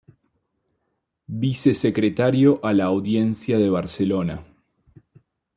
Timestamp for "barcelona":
3.69-4.43